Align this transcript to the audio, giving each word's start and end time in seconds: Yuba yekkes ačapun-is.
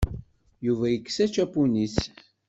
Yuba 0.65 0.85
yekkes 0.89 1.17
ačapun-is. 1.25 1.97